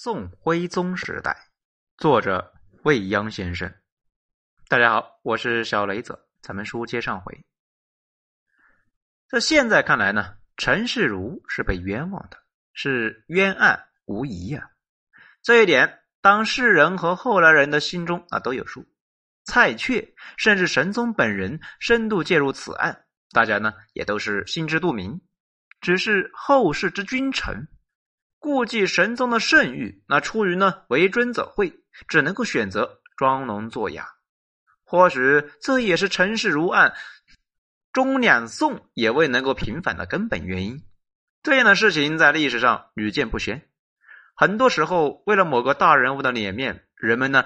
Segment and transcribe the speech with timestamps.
[0.00, 1.36] 宋徽宗时代，
[1.96, 3.74] 作者未央先生。
[4.68, 6.24] 大家好，我是小雷子。
[6.40, 7.44] 咱们书接上回，
[9.28, 12.38] 在现在看来呢，陈世儒是被冤枉的，
[12.72, 14.70] 是冤案无疑呀。
[15.42, 18.86] 这一点，当事人和后来人的心中啊都有数。
[19.42, 25.20] 蔡确甚至神宗本人深度介入此案，大家呢也都是心知肚明。
[25.80, 27.66] 只是后世之君臣。
[28.38, 34.08] 顾忌神宗的圣誉，那出于呢为尊者讳，只能够选择装聋作哑。
[34.84, 36.94] 或许这也是陈世儒案
[37.92, 40.84] 中两宋也未能够平反的根本原因。
[41.42, 43.68] 这样的事情在历史上屡见不鲜。
[44.34, 47.44] 很多时候，为了某个大人物的脸面，人们呢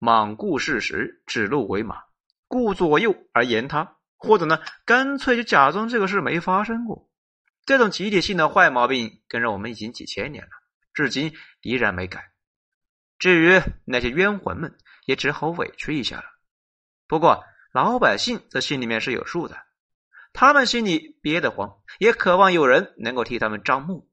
[0.00, 2.04] 罔顾事实，指鹿为马，
[2.48, 7.10] 顾左右而言他，或者呢干脆就假装这个事没发生过。
[7.66, 10.50] 这种集体性的坏毛病跟着我们已经几千年了，
[10.92, 12.30] 至今依然没改。
[13.18, 16.24] 至于那些冤魂们，也只好委屈一下了。
[17.06, 19.56] 不过老百姓这心里面是有数的，
[20.34, 24.10] 他们心里憋得慌，也渴望有人能够替他们张目。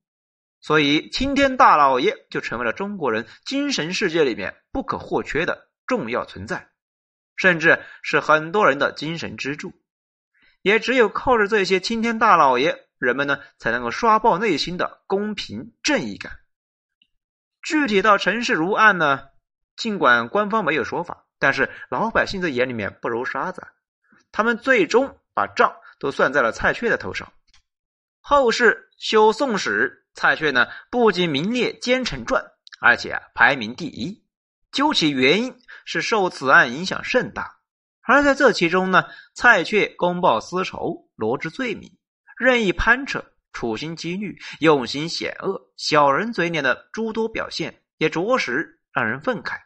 [0.61, 6.69] 所以青天大老爷就成为了中国人精神世界里面不可或缺的重要存在，
[7.35, 9.73] 甚至是很多人的精神支柱。
[10.61, 12.87] 也只有靠着这些青天大老爷。
[13.01, 16.37] 人们呢才能够刷爆内心的公平正义感。
[17.63, 19.29] 具体到陈世如案呢，
[19.75, 23.67] 尽管官方没有说法，但是老百姓在眼里面不揉沙子，
[24.31, 27.33] 他们最终把账都算在了蔡确的头上。
[28.19, 34.23] 后世修《宋史》，蔡确呢不仅名列奸臣传，而且啊排名第一。
[34.71, 37.57] 究其原因，是受此案影响甚大。
[38.03, 41.97] 而在这其中呢，蔡确公报私仇，罗织罪名。
[42.41, 49.59] 任意攀扯、处心积虑、用心险恶、小人嘴脸的诸多表现，也着实让人愤慨。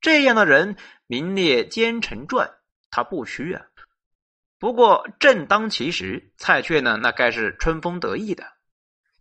[0.00, 0.76] 这样的人
[1.06, 2.50] 名列奸臣传，
[2.90, 3.64] 他不虚啊。
[4.58, 8.44] 不过正当其时，蔡确呢，那该是春风得意的。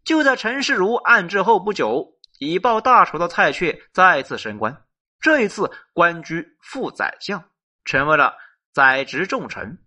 [0.04, 4.84] 就在陈世儒案之后不久，以报大仇的蔡确再次升官，
[5.20, 7.52] 这一次官居副宰相，
[7.86, 8.36] 成为了
[8.74, 9.78] 宰执重臣。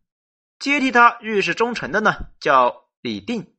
[0.60, 3.56] 接替他御史中丞的呢，叫李定。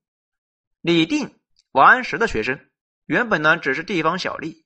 [0.81, 1.39] 李定，
[1.72, 2.59] 王安石的学生，
[3.07, 4.66] 原本呢只是地方小吏，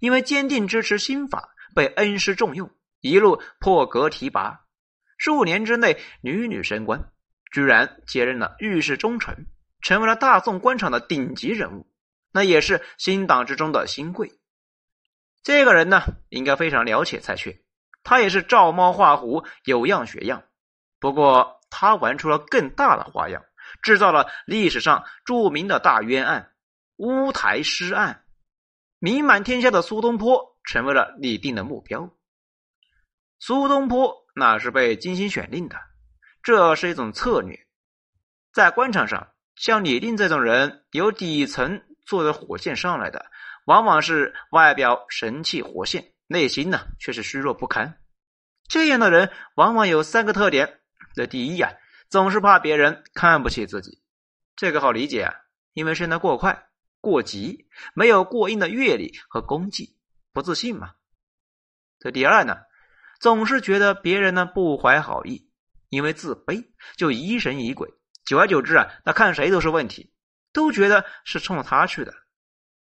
[0.00, 4.62] 因为坚定支持新法，被恩师重用，一路破格提拔，
[5.16, 7.12] 数年之内屡屡升官，
[7.52, 9.46] 居然接任了御史中丞，
[9.80, 11.86] 成为了大宋官场的顶级人物，
[12.32, 14.32] 那也是新党之中的新贵。
[15.44, 17.60] 这个人呢，应该非常了解蔡确，
[18.02, 20.42] 他也是照猫画虎，有样学样。
[20.98, 21.54] 不过。
[21.78, 23.44] 他玩出了更大的花样，
[23.82, 26.54] 制造了历史上著名的大冤案——
[26.96, 28.24] 乌台诗案。
[28.98, 32.10] 名满天下的苏东坡成为了李定的目标。
[33.38, 35.76] 苏东坡那是被精心选定的，
[36.42, 37.66] 这是一种策略。
[38.54, 43.26] 在官场上，像李定这种人，由底层坐着火线上来的，
[43.66, 48.00] 往往是外表神气活现，内心呢却是虚弱不堪。
[48.66, 50.80] 这样的人往往有三个特点。
[51.16, 51.72] 这第一呀，
[52.10, 54.02] 总是怕别人看不起自己，
[54.54, 55.34] 这个好理解啊，
[55.72, 56.68] 因为升得过快、
[57.00, 59.96] 过急，没有过硬的阅历和功绩，
[60.34, 60.92] 不自信嘛。
[61.98, 62.58] 这第二呢，
[63.18, 65.50] 总是觉得别人呢不怀好意，
[65.88, 66.68] 因为自卑
[66.98, 67.88] 就疑神疑鬼，
[68.26, 70.12] 久而久之啊，那看谁都是问题，
[70.52, 72.12] 都觉得是冲他去的。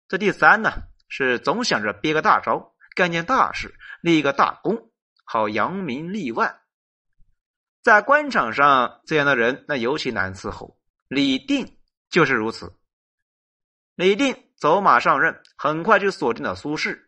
[0.08, 0.72] 这第三呢，
[1.10, 4.92] 是总想着憋个大招，干件大事，立个大功，
[5.24, 6.62] 好扬名立万。
[7.86, 10.76] 在官场上，这样的人那尤其难伺候。
[11.08, 11.78] 李定
[12.10, 12.74] 就是如此。
[13.94, 17.00] 李定走马上任，很快就锁定了苏轼。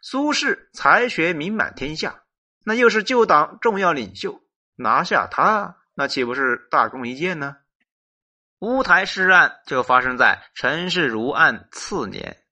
[0.00, 2.22] 苏轼才学名满天下，
[2.64, 4.40] 那又是旧党重要领袖，
[4.74, 7.58] 拿下他，那岂不是大功一件呢？
[8.60, 12.42] 乌台诗案就发生在陈世儒案次年。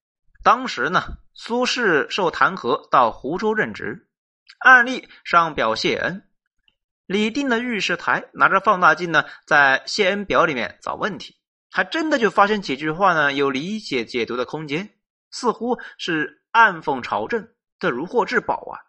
[0.44, 4.11] 当时呢，苏轼受弹劾到湖州任职，
[4.58, 6.29] 案例上表谢恩。
[7.12, 11.37] 李定的御史台拿着放大镜呢，在谢恩表里面找问题，
[11.70, 14.88] 还真的就发现几句话呢有理解解读的空间，
[15.31, 17.47] 似乎是暗讽朝政，
[17.79, 18.81] 这如获至宝啊！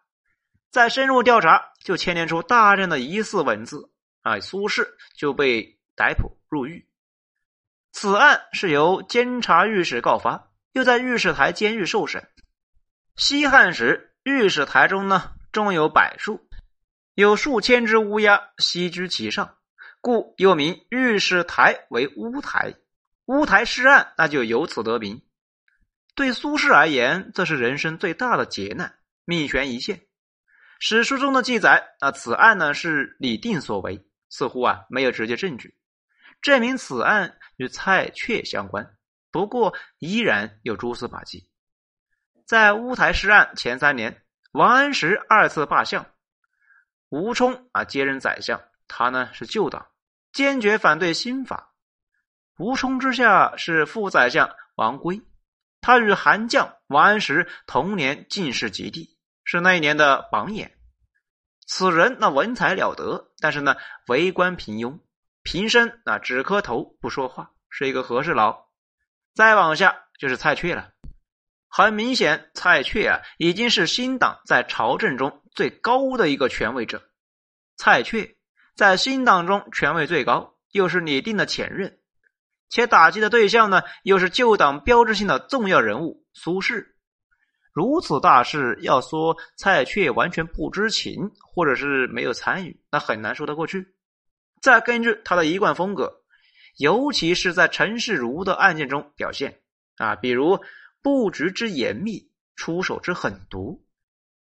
[0.70, 3.90] 再深入调查，就牵连出大量的疑似文字，
[4.22, 6.88] 啊，苏轼就被逮捕入狱。
[7.92, 12.28] 此案是由监察御史告发，又在御史台监狱受审。
[13.16, 16.40] 西汉时，御史台中呢，终有柏树。
[17.14, 19.56] 有数千只乌鸦栖居其上，
[20.00, 22.74] 故又名御史台为乌台。
[23.26, 25.22] 乌台诗案那就由此得名。
[26.16, 30.00] 对苏轼而言，这是人生最大的劫难，命悬一线。
[30.80, 35.76] 史书中的记载，啊，此案呢是李定所为，似乎啊没有直接证据
[36.42, 38.96] 证明此案与蔡确相关。
[39.30, 41.48] 不过，依然有蛛丝马迹。
[42.44, 46.04] 在乌台诗案前三年，王安石二次罢相，
[47.14, 49.86] 吴充啊接任宰相，他呢是旧党，
[50.32, 51.72] 坚决反对新法。
[52.58, 55.22] 吴充之下是副宰相王圭。
[55.80, 60.76] 他与韩将王安石同年进士及第，是那一年的榜眼。
[61.68, 63.76] 此人那文采了得，但是呢
[64.08, 64.98] 为官平庸，
[65.44, 68.70] 平生啊只磕头不说话，是一个和事佬。
[69.36, 70.90] 再往下就是蔡确了。
[71.76, 77.02] 很明显，蔡确啊已经是新党在朝政中最高的一个权威者。
[77.76, 78.36] 蔡确
[78.76, 81.98] 在新党中权位最高，又是拟定的前任。
[82.68, 86.86] 且打击的对象呢，又是旧党标志性的重要人物苏轼。
[87.72, 93.84] 如此大事，要说蔡确完全不知情，或者是没有参与，那很难说得过去。
[94.62, 96.22] 再根据他的一贯风格，
[96.78, 99.58] 尤其是在陈世儒的案件中表现
[99.96, 100.60] 啊，比如
[101.04, 103.84] 布局之严密，出手之狠毒，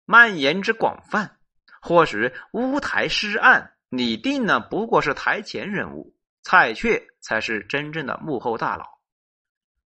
[0.05, 1.37] 蔓延之广泛，
[1.79, 6.15] 或许乌台诗案，李定呢不过是台前人物。
[6.41, 8.85] 蔡确才是真正的幕后大佬。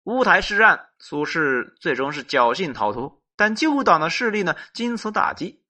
[0.03, 5.63] 乌台诗案，苏轼最终是侥幸逃脱，但旧党的势力呢，经此打击，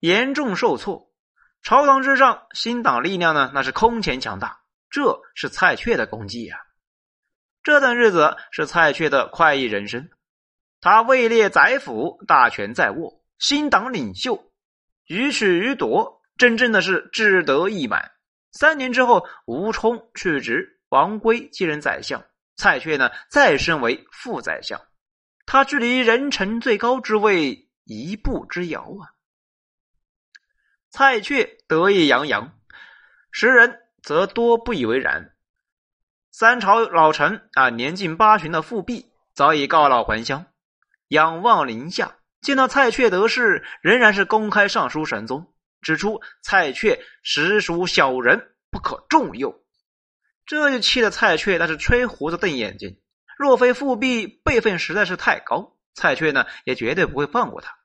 [0.00, 1.10] 严重受挫。
[1.62, 4.60] 朝堂之上，新党力量呢，那是空前强大。
[4.90, 6.58] 这是蔡确的功绩呀。
[7.62, 10.10] 这段日子是蔡确的快意人生。
[10.82, 14.50] 他位列宰辅，大权在握，新党领袖，
[15.06, 18.10] 予取予夺，真正的是志得意满。
[18.50, 22.20] 三年之后，吴充去职，王圭继任宰相，
[22.56, 24.80] 蔡确呢再升为副宰相，
[25.46, 29.14] 他距离人臣最高之位一步之遥啊！
[30.90, 32.58] 蔡确得意洋洋，
[33.30, 35.32] 时人则多不以为然。
[36.32, 40.44] 三朝老臣啊，年近八旬的富弼早已告老还乡，
[41.12, 45.52] 仰望林下，见到蔡确得势，仍然是公开上书神宗。
[45.82, 49.54] 指出蔡确实属小人，不可重用。
[50.46, 52.98] 这就气得蔡确那是吹胡子瞪眼睛。
[53.36, 57.76] 若非复辟辈分实在是太高，蔡确呢也绝对不会放过他。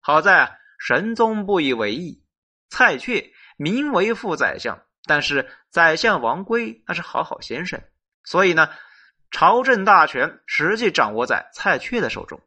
[0.00, 2.22] 好在，神宗不以为意。
[2.68, 7.80] 蔡确名为副宰相，但是宰相王圭那是好好先生，
[8.22, 8.68] 所以呢，
[9.30, 12.38] 朝政大权实际掌握在蔡确的手中。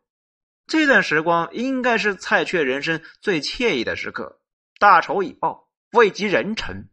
[0.70, 4.40] 这段时光应该是蔡确人生最惬意的时刻。
[4.78, 6.90] 大仇已报，位极人臣，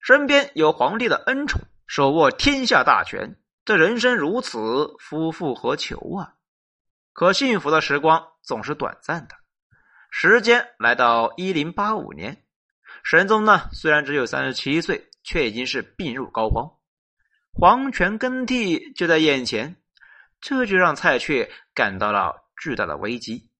[0.00, 6.34] 身边有皇帝的恩宠，手握天下大权，这人生如此，夫复何求啊？
[7.12, 9.36] 可幸福的时光总是短暂的。
[10.10, 12.44] 时间来到一零八五年，
[13.04, 16.78] 神宗呢虽然只有三十七岁，却已经是病入膏肓，
[17.52, 19.76] 皇权更替就在眼前，
[20.40, 23.50] 这就让蔡确感到了巨大的危机。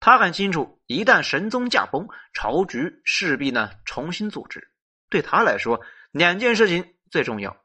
[0.00, 4.70] 他很清楚，一旦神宗驾崩，朝局势必呢重新组织。
[5.08, 5.80] 对他来说，
[6.10, 7.56] 两件事情最重要：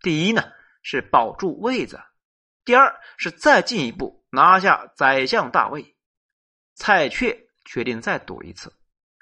[0.00, 0.44] 第一呢
[0.82, 2.00] 是保住位子，
[2.64, 5.96] 第二是再进一步拿下宰相大位。
[6.74, 8.72] 蔡确决定再赌一次。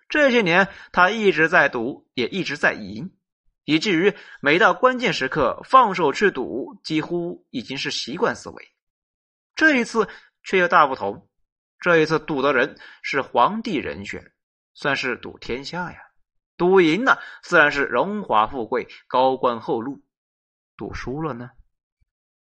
[0.08, 3.10] 这些年，他一直在赌，也一直在赢，
[3.64, 8.72] 以至于每到关键时刻放手去赌，几乎已经是习惯思维。
[9.54, 10.06] 这一次
[10.46, 11.28] 却又大不同。
[11.80, 14.32] 这一次赌的人是皇帝人选，
[14.72, 15.98] 算是赌天下呀。
[16.56, 20.00] 赌赢了，自然是荣华富贵、高官厚禄；
[20.74, 21.50] 赌输了呢，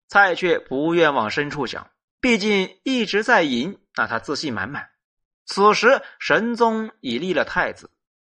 [0.06, 4.88] 蔡却不愿往深处想，毕竟一直在赢，那他自信满满。
[5.46, 7.90] 此时神宗已立了太子，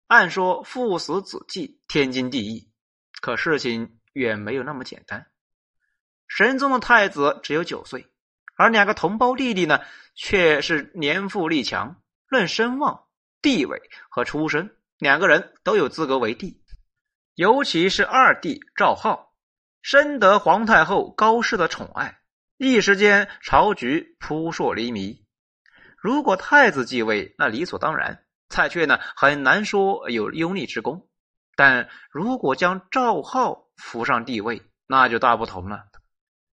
[0.07, 2.69] 按说父死子继，天经地义。
[3.21, 5.27] 可事情远没有那么简单。
[6.27, 8.11] 神宗的太子只有九岁。
[8.59, 9.79] 而两个同胞弟弟呢，
[10.15, 11.95] 却是年富力强，
[12.27, 13.05] 论声望、
[13.41, 16.61] 地位和出身，两个人都有资格为帝。
[17.35, 19.33] 尤其是二弟赵浩，
[19.81, 22.19] 深得皇太后高氏的宠爱，
[22.57, 25.25] 一时间朝局扑朔迷离。
[25.97, 31.07] 如果太子继位，那理所当然，蔡确呢很难说有拥立之功；
[31.55, 35.85] 但如果将赵浩扶上帝位，那就大不同了。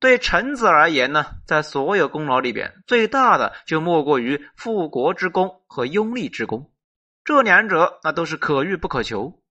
[0.04, 6.74] 对臣子而言呢，在所有功劳里边，最大的就莫过于复国之功和拥立之功，
[7.24, 9.42] 这两者那都是可遇不可求。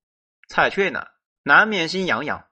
[0.51, 1.07] 蔡确呢，
[1.43, 2.45] 难免心痒痒，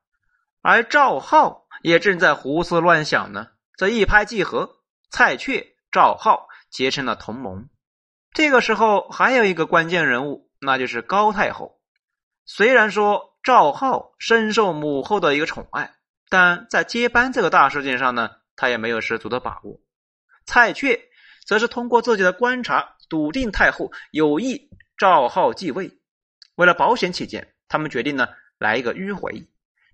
[0.63, 3.49] 而赵浩也正在胡思乱想呢。
[3.77, 4.79] 这一拍即合，
[5.11, 7.69] 蔡确赵浩结成了同盟。
[8.33, 11.79] 这个时候还有一个关键人物，那就是高太后。
[12.47, 15.97] 虽然说赵浩深受母后的一个宠爱，
[16.31, 19.81] 但在接班这个大事件上呢，他也没有十足的把握。
[20.47, 20.99] 蔡确
[21.45, 25.99] 则是通过自己的观察，笃定太后有意赵浩继位。
[26.55, 29.49] 为了保险起见，他们决定呢来一个迂回，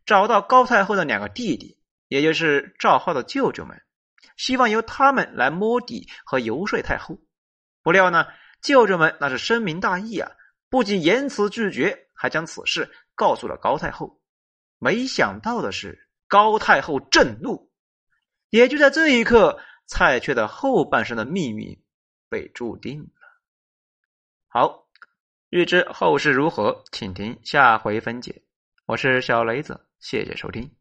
[0.05, 1.79] 找到高太后的两个弟弟，
[2.09, 3.83] 也就是赵浩的舅舅们，
[4.37, 7.19] 希望由他们来摸底和游说太后。
[7.83, 8.27] 不料呢，
[8.61, 10.31] 舅舅们那是深明大义啊，
[10.69, 14.21] 不仅严辞拒绝，还将此事告诉了高太后。
[14.79, 17.71] 没想到的是，高太后震怒。
[18.51, 21.83] 也就在这一刻，蔡确的后半生的命运
[22.29, 23.09] 被注定了。
[24.47, 24.87] 好，
[25.49, 28.43] 欲知后事如何，请听下回分解。
[28.87, 30.76] 我是小雷子，谢谢收听。